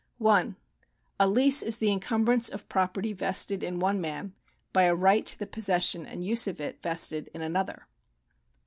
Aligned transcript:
1. 0.17 0.55
A 1.19 1.27
lease 1.29 1.61
is 1.61 1.77
the 1.77 1.91
encumbrance 1.91 2.49
of 2.49 2.67
iiroperty 2.69 3.15
vested 3.15 3.61
in 3.61 3.77
one 3.77 4.01
man 4.01 4.33
bj' 4.73 4.87
a 4.89 4.95
right 4.95 5.27
to 5.27 5.37
the 5.37 5.45
possession 5.45 6.07
and 6.07 6.23
use 6.23 6.47
of 6.47 6.59
it 6.59 6.81
vested 6.81 7.29
in 7.35 7.43
another. 7.43 7.85